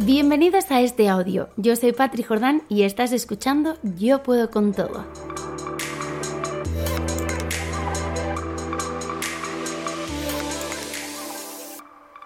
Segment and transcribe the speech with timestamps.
[0.00, 1.48] Bienvenidos a este audio.
[1.56, 5.04] Yo soy Patri Jordán y estás escuchando Yo Puedo con Todo.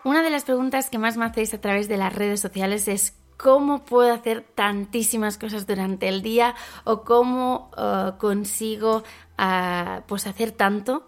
[0.04, 3.16] Una de las preguntas que más me hacéis a través de las redes sociales es
[3.38, 9.02] cómo puedo hacer tantísimas cosas durante el día o cómo uh, consigo
[9.38, 11.06] uh, pues hacer tanto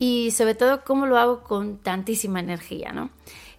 [0.00, 3.10] y sobre todo cómo lo hago con tantísima energía, ¿no?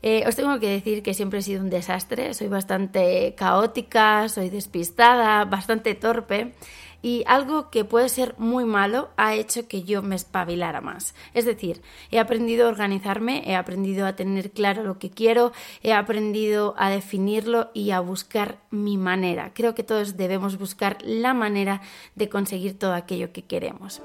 [0.03, 4.49] Eh, os tengo que decir que siempre he sido un desastre, soy bastante caótica, soy
[4.49, 6.53] despistada, bastante torpe
[7.01, 11.15] y algo que puede ser muy malo ha hecho que yo me espabilara más.
[11.33, 15.51] Es decir, he aprendido a organizarme, he aprendido a tener claro lo que quiero,
[15.83, 19.51] he aprendido a definirlo y a buscar mi manera.
[19.53, 21.81] Creo que todos debemos buscar la manera
[22.15, 24.01] de conseguir todo aquello que queremos.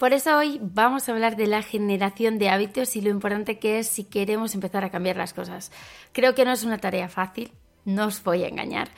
[0.00, 3.78] Por eso hoy vamos a hablar de la generación de hábitos y lo importante que
[3.78, 5.70] es si queremos empezar a cambiar las cosas.
[6.12, 7.52] Creo que no es una tarea fácil,
[7.84, 8.88] no os voy a engañar,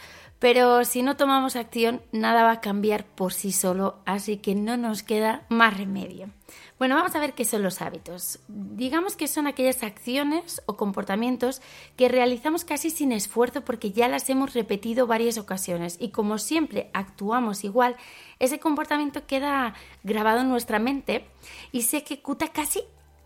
[0.42, 4.76] pero si no tomamos acción, nada va a cambiar por sí solo, así que no
[4.76, 6.30] nos queda más remedio.
[6.80, 8.41] Bueno, vamos a ver qué son los hábitos.
[8.48, 11.62] Digamos que son aquellas acciones o comportamientos
[11.94, 16.91] que realizamos casi sin esfuerzo porque ya las hemos repetido varias ocasiones y como siempre
[16.92, 17.94] actuamos igual,
[18.41, 21.24] ese comportamiento queda grabado en nuestra mente
[21.70, 22.82] y se ejecuta casi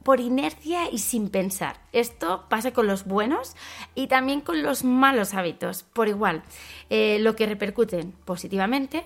[0.07, 1.81] por inercia y sin pensar.
[1.91, 3.57] Esto pasa con los buenos
[3.97, 6.45] y también con los malos hábitos, por igual,
[6.91, 9.05] eh, lo que repercuten positivamente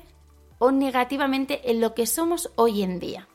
[0.58, 3.26] o negativamente en lo que somos hoy en día.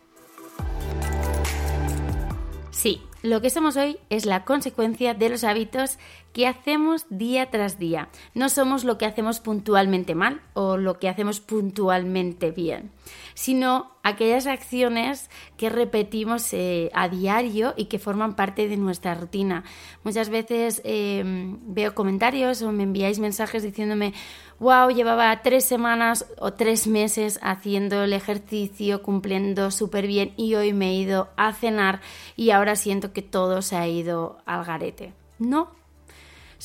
[2.70, 5.98] Sí, lo que somos hoy es la consecuencia de los hábitos
[6.36, 8.10] que hacemos día tras día.
[8.34, 12.92] No somos lo que hacemos puntualmente mal o lo que hacemos puntualmente bien,
[13.36, 19.64] sino aquellas acciones que repetimos eh, a diario y que forman parte de nuestra rutina.
[20.04, 24.14] Muchas veces em, veo comentarios o me enviáis mensajes diciéndome,
[24.60, 30.74] wow, llevaba tres semanas o tres meses haciendo el ejercicio, cumpliendo súper bien y hoy
[30.74, 32.02] me he ido a cenar
[32.36, 35.14] y ahora siento que todo se ha ido al garete.
[35.40, 35.85] No.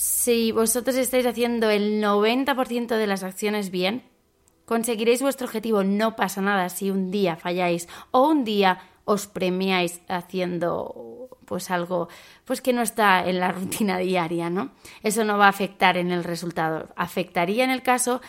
[0.00, 4.02] Si vosotros estáis haciendo el 90% de las acciones bien,
[4.64, 5.84] conseguiréis vuestro objetivo.
[5.84, 12.08] No pasa nada si un día falláis o un día os premiáis haciendo pues algo
[12.46, 14.70] pues que no está en la rutina diaria, ¿no?
[15.02, 16.88] Eso no va a afectar en el resultado.
[16.96, 18.22] Afectaría en el caso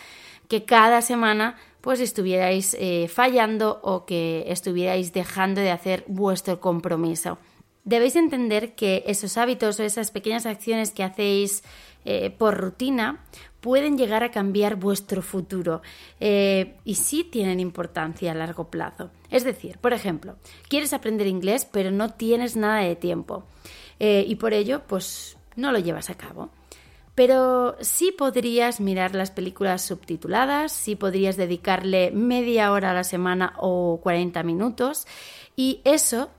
[0.48, 7.38] que cada semana pues estuvierais eh, fallando o que estuvierais dejando de hacer vuestro compromiso.
[7.84, 11.64] Debéis entender que esos hábitos o esas pequeñas acciones que hacéis
[12.04, 13.24] eh, por rutina
[13.60, 15.82] pueden llegar a cambiar vuestro futuro
[16.20, 19.10] eh, y sí tienen importancia a largo plazo.
[19.30, 20.36] Es decir, por ejemplo,
[20.68, 23.44] quieres aprender inglés pero no tienes nada de tiempo
[23.98, 26.50] eh, y por ello pues no lo llevas a cabo.
[27.14, 33.54] Pero sí podrías mirar las películas subtituladas, sí podrías dedicarle media hora a la semana
[33.58, 35.06] o 40 minutos
[35.56, 36.30] y eso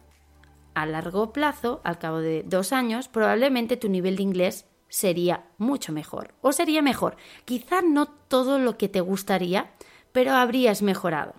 [0.73, 5.91] a largo plazo, al cabo de dos años, probablemente tu nivel de inglés sería mucho
[5.91, 6.33] mejor.
[6.41, 7.17] O sería mejor.
[7.45, 9.71] Quizá no todo lo que te gustaría,
[10.11, 11.33] pero habrías mejorado.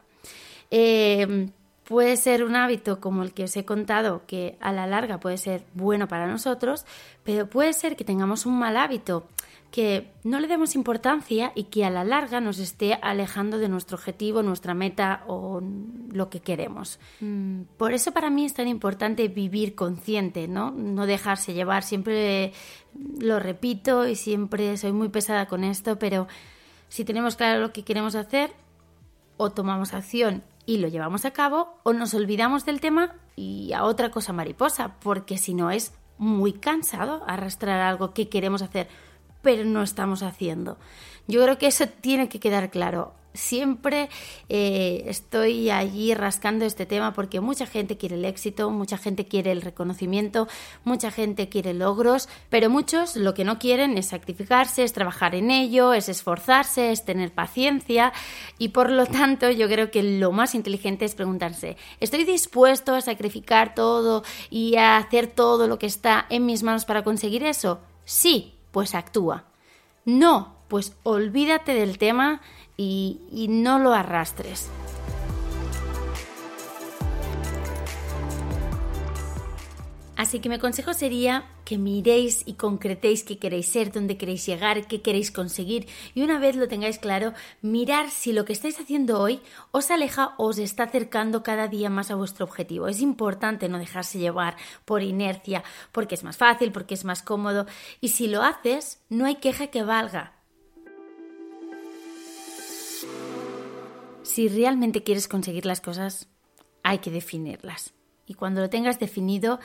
[0.71, 1.51] Eh,
[1.85, 5.39] puede ser un hábito como el que os he contado, que a la larga puede
[5.39, 6.85] ser bueno para nosotros,
[7.23, 9.29] pero puede ser que tengamos un mal hábito
[9.75, 13.97] que no le demos importancia y que a la larga nos esté alejando de nuestro
[13.97, 15.61] objetivo, nuestra meta o
[16.12, 17.00] lo que queremos.
[17.19, 20.71] Mm, por eso para mí es tan importante vivir consciente, ¿no?
[20.71, 21.82] No dejarse llevar.
[21.82, 22.53] Siempre
[23.19, 26.29] lo repito y siempre soy muy pesada con esto, pero
[26.88, 28.53] si tenemos claro lo que queremos hacer,
[29.38, 33.82] o tomamos acción y lo llevamos a cabo o nos olvidamos del tema y a
[33.82, 38.87] otra cosa mariposa, porque si no es muy cansado arrastrar algo que queremos hacer,
[39.44, 40.79] pero no estamos haciendo.
[41.29, 44.08] Yo creo que eso tiene que quedar claro siempre
[44.49, 49.52] eh, estoy allí rascando este tema porque mucha gente quiere el éxito, mucha gente quiere
[49.52, 50.49] el reconocimiento,
[50.85, 55.50] mucha gente quiere logros, pero muchos lo que no quieren es sacrificarse, es trabajar en
[55.50, 58.12] ello, es esforzarse, es tener paciencia
[58.58, 63.00] y por lo tanto yo creo que lo más inteligente es preguntarse, ¿estoy dispuesto a
[63.00, 67.81] sacrificar todo y a hacer todo lo que está en mis manos para conseguir eso?
[68.05, 69.44] Sí, pues actúa.
[70.05, 72.43] No, pues olvídate del tema
[72.76, 74.69] y, no lo arrastres.
[80.17, 84.87] Así que mi consejo sería que miréis y concretéis qué queréis ser, dónde queréis llegar,
[84.87, 87.33] qué queréis conseguir y una vez lo tengáis claro,
[87.63, 89.41] mirar si lo que estáis haciendo hoy
[89.73, 92.87] os aleja o os está acercando cada día más a vuestro objetivo.
[92.87, 97.67] Es importante no dejarse llevar por inercia, porque es más fácil, porque es más cómodo
[98.01, 100.35] y si lo haces, no hay queja que valga.
[104.23, 106.29] Si realmente quieres conseguir las cosas,
[106.85, 107.95] hay que definirlas.
[108.27, 109.61] Y cuando lo tengas definido,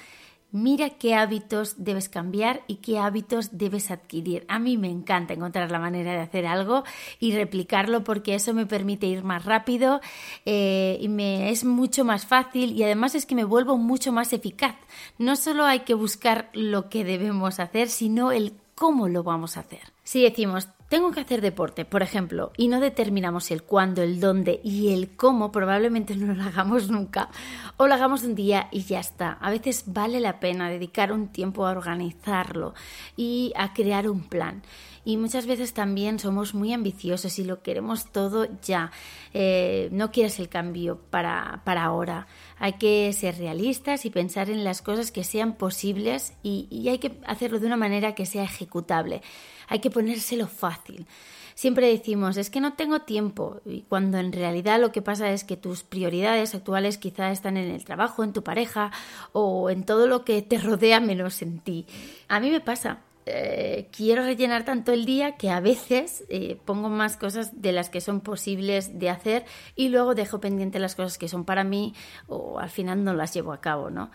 [0.52, 4.46] mira qué hábitos debes cambiar y qué hábitos debes adquirir.
[4.48, 6.84] A mí me encanta encontrar la manera de hacer algo
[7.20, 10.02] y replicarlo porque eso me permite ir más rápido
[10.46, 14.34] eh, y me es mucho más fácil y además es que me vuelvo mucho más
[14.34, 14.76] eficaz.
[15.18, 19.62] No solo hay que buscar lo que debemos hacer, sino el cómo lo vamos a
[19.62, 19.82] hacer.
[20.04, 24.60] Si decimos, tengo que hacer deporte, por ejemplo, y no determinamos el cuándo, el dónde
[24.64, 27.30] y el cómo, probablemente no lo hagamos nunca,
[27.78, 29.34] o lo hagamos un día y ya está.
[29.34, 32.74] A veces vale la pena dedicar un tiempo a organizarlo
[33.16, 34.64] y a crear un plan.
[35.06, 38.92] Y muchas veces también somos muy ambiciosos y lo queremos todo ya.
[39.34, 42.28] Eh, no quieres el cambio para, para ahora.
[42.58, 46.98] Hay que ser realistas y pensar en las cosas que sean posibles y, y hay
[46.98, 49.22] que hacerlo de una manera que sea ejecutable
[49.70, 51.08] hay que ponérselo fácil.
[51.56, 55.44] Siempre decimos, es que no tengo tiempo, y cuando en realidad lo que pasa es
[55.44, 58.92] que tus prioridades actuales quizá están en el trabajo, en tu pareja
[59.34, 61.86] o en todo lo que te rodea menos en ti.
[62.30, 66.90] A mí me pasa, eh, quiero rellenar tanto el día que a veces eh, pongo
[66.90, 69.46] más cosas de las que son posibles de hacer
[69.76, 71.94] y luego dejo pendiente las cosas que son para mí
[72.28, 74.12] o al final no las llevo a cabo, ¿no?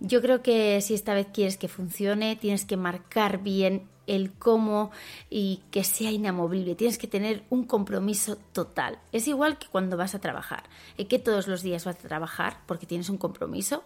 [0.00, 4.90] Yo creo que si esta vez quieres que funcione, tienes que marcar bien el cómo
[5.30, 6.74] y que sea inamovible.
[6.74, 8.98] Tienes que tener un compromiso total.
[9.12, 10.64] Es igual que cuando vas a trabajar.
[10.96, 13.84] ¿Y que todos los días vas a trabajar porque tienes un compromiso?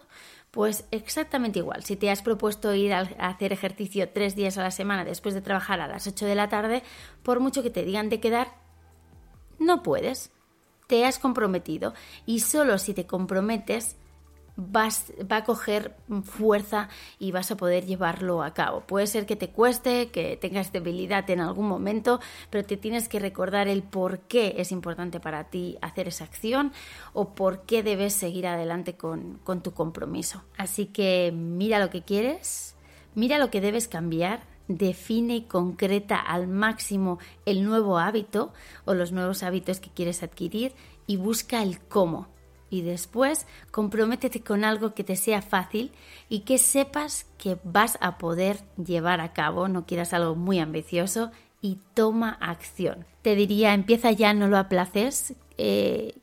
[0.51, 1.83] Pues exactamente igual.
[1.83, 5.41] Si te has propuesto ir a hacer ejercicio tres días a la semana después de
[5.41, 6.83] trabajar a las 8 de la tarde,
[7.23, 8.55] por mucho que te digan de quedar,
[9.59, 10.31] no puedes.
[10.87, 11.93] Te has comprometido
[12.25, 13.95] y solo si te comprometes
[14.59, 18.81] vas, va a coger fuerza y vas a poder llevarlo a cabo.
[18.81, 22.19] Puede ser que te cueste, que tengas debilidad en algún momento,
[22.49, 26.73] pero te tienes que recordar el por qué es importante para ti hacer esa acción
[27.13, 30.43] o por qué debes seguir adelante con, con tu compromiso.
[30.57, 32.75] Así que mira lo que quieres,
[33.15, 38.53] mira lo que debes cambiar, define y concreta al máximo el nuevo hábito
[38.85, 40.73] o los nuevos hábitos que quieres adquirir
[41.07, 42.27] y busca el cómo
[42.69, 45.91] y después comprométete con algo que te sea fácil
[46.29, 51.31] y que sepas que vas a poder llevar a cabo, no quieras algo muy ambicioso
[51.61, 53.05] y toma acción.
[53.21, 56.15] Te diría, empieza ya, no lo aplaces, eh,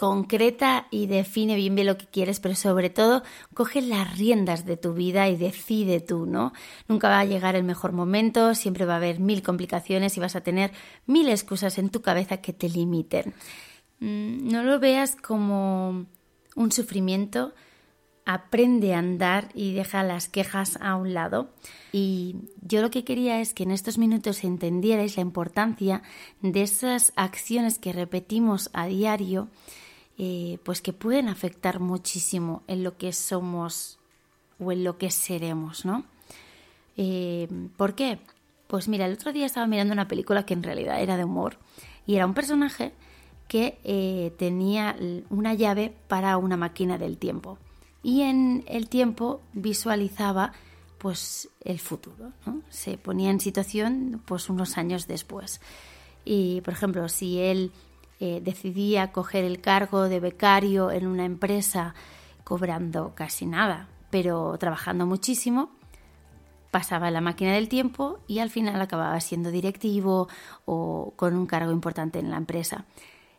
[0.00, 4.78] concreta y define bien bien lo que quieres, pero sobre todo coge las riendas de
[4.78, 6.54] tu vida y decide tú, ¿no?
[6.88, 10.36] Nunca va a llegar el mejor momento, siempre va a haber mil complicaciones y vas
[10.36, 10.72] a tener
[11.04, 13.34] mil excusas en tu cabeza que te limiten.
[14.00, 16.06] Mm, no lo veas como
[16.56, 17.52] un sufrimiento,
[18.24, 21.50] aprende a andar y deja las quejas a un lado.
[21.92, 26.02] Y yo lo que quería es que en estos minutos entendierais la importancia
[26.40, 29.48] de esas acciones que repetimos a diario,
[30.18, 33.98] eh, pues que pueden afectar muchísimo en lo que somos
[34.58, 36.04] o en lo que seremos, ¿no?
[36.96, 38.18] Eh, ¿Por qué?
[38.66, 41.58] Pues mira, el otro día estaba mirando una película que en realidad era de humor
[42.06, 42.92] y era un personaje
[43.50, 44.94] que eh, tenía
[45.28, 47.58] una llave para una máquina del tiempo.
[48.00, 50.52] Y en el tiempo visualizaba
[50.98, 52.30] pues el futuro,
[52.68, 55.60] se ponía en situación pues unos años después.
[56.24, 57.72] Y por ejemplo si él
[58.20, 61.96] eh, decidía coger el cargo de becario en una empresa
[62.44, 65.70] cobrando casi nada pero trabajando muchísimo
[66.70, 70.28] pasaba la máquina del tiempo y al final acababa siendo directivo
[70.66, 72.84] o con un cargo importante en la empresa.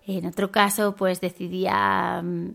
[0.08, 2.50] En otro caso, pues decidía mm,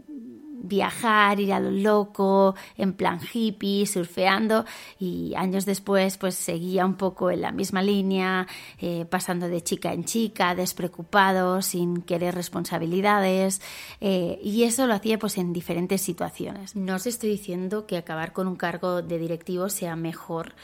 [0.66, 4.64] viajar, ir a lo loco, en plan hippie, surfeando
[4.98, 8.46] y años después pues seguía un poco en la misma línea,
[8.78, 13.60] eh, pasando de chica en chica, despreocupado, sin querer responsabilidades
[14.00, 16.76] eh, y eso lo hacía pues en diferentes situaciones.
[16.76, 20.54] No os estoy diciendo que acabar con un cargo de directivo sea mejor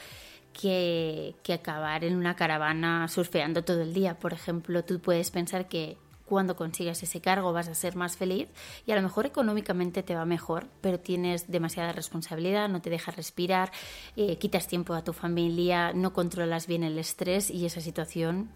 [0.51, 4.19] que, que, acabar en una caravana surfeando todo el día.
[4.19, 8.47] Por ejemplo, tú puedes pensar que cuando consigas ese cargo vas a ser más feliz
[8.85, 13.15] y a lo mejor económicamente te va mejor, pero tienes demasiada responsabilidad, no te dejas
[13.15, 13.71] respirar,
[14.15, 18.49] eh, quitas tiempo a tu familia, no controlas bien el estrés y esa situación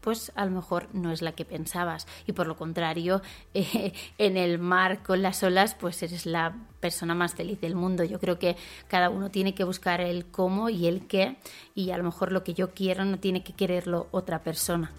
[0.00, 2.06] pues a lo mejor no es la que pensabas.
[2.26, 3.20] Y por lo contrario
[3.54, 8.04] eh, en el mar con las olas pues eres la persona más feliz del mundo.
[8.04, 8.56] Yo creo que
[8.88, 11.36] cada uno tiene que buscar el cómo y el qué
[11.74, 14.90] y a lo mejor lo que yo quiero no tiene que quererlo otra persona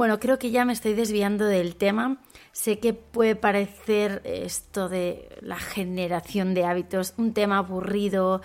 [0.00, 2.16] Bueno, creo que ya me estoy desviando del tema.
[2.52, 8.40] Sé que puede parecer esto de la generación de hábitos un tema aburrido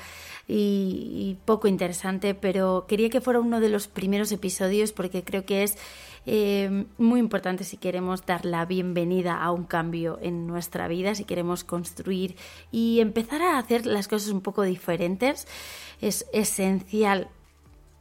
[0.49, 5.63] y, poco interesante, pero quería que fuera uno de los primeros episodios porque creo que
[5.63, 5.77] es
[6.25, 11.23] eh, muy importante si queremos dar la bienvenida a un cambio en nuestra vida, si
[11.23, 12.35] queremos construir
[12.69, 15.47] y empezar a hacer las cosas un poco diferentes.
[16.01, 17.29] Es esencial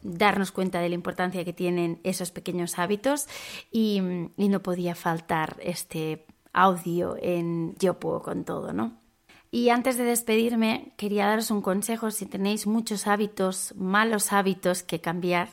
[0.05, 3.27] darnos cuenta de la importancia que tienen esos pequeños hábitos
[3.73, 4.01] y,
[4.37, 8.97] no podía faltar este audio en Yo puedo con todo, ¿no?
[9.51, 15.01] Y antes de despedirme, quería daros un consejo si tenéis muchos hábitos, malos hábitos que
[15.01, 15.49] cambiar.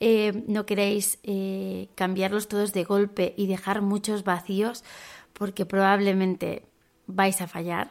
[0.00, 4.84] Eh, no queréis eh, cambiarlos todos de golpe y dejar muchos vacíos
[5.32, 6.64] porque probablemente
[7.06, 7.90] vais a fallar.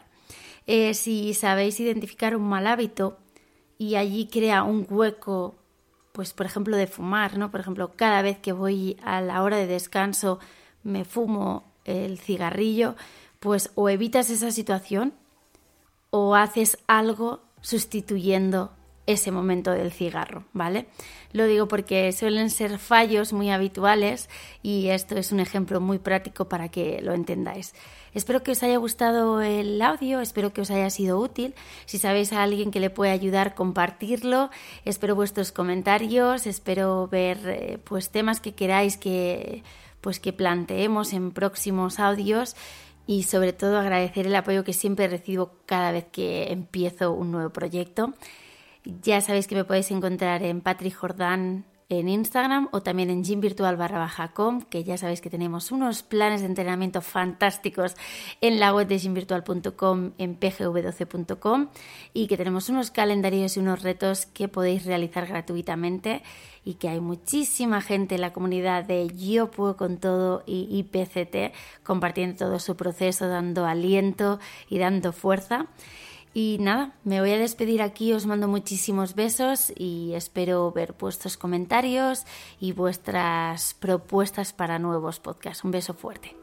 [0.65, 3.17] Eh, si sabéis identificar un mal hábito
[3.77, 5.55] y allí crea un hueco
[6.13, 7.51] pues por ejemplo de fumar, ¿no?
[7.51, 10.39] Por ejemplo, cada vez que voy a la hora de descanso
[10.84, 12.96] me fumo el cigarrillo,
[13.41, 15.13] pues o evitas esa situación
[16.12, 18.72] o haces algo sustituyendo
[19.05, 20.86] ese momento del cigarro, ¿vale?
[21.31, 24.29] Lo digo porque suelen ser fallos muy habituales
[24.62, 27.74] y esto es un ejemplo muy práctico para que lo entendáis.
[28.13, 31.55] Espero que os haya gustado el audio, espero que os haya sido útil.
[31.86, 34.51] Si sabéis a alguien que le puede ayudar, compartirlo.
[34.86, 39.63] Espero vuestros comentarios, espero ver eh, pues temas que queráis que
[40.00, 42.57] pues que planteemos en próximos audios
[43.07, 47.51] y sobre todo agradecer el apoyo que siempre recibo cada vez que empiezo un nuevo
[47.51, 48.13] proyecto.
[48.86, 51.66] Ya sabéis que me podéis encontrar en Patrick Jordán
[52.00, 56.04] en Instagram o también en gymvirtual barra baja com, que ya sabéis que tenemos unos
[56.04, 57.96] planes de entrenamiento fantásticos
[58.42, 61.68] en la web de gymvirtual.com, en pgv12.com
[62.13, 66.24] y que tenemos unos calendarios y unos retos que podéis realizar gratuitamente
[66.66, 71.54] y que hay muchísima gente en la comunidad de Yo Puedo con Todo y IPCT
[71.84, 75.68] compartiendo todo su proceso, dando aliento y dando fuerza.
[76.34, 81.38] Y nada, me voy a despedir aquí, os mando muchísimos besos y espero ver vuestros
[81.38, 82.24] comentarios
[82.60, 85.63] y vuestras propuestas para nuevos podcasts.
[85.63, 86.42] Un beso fuerte.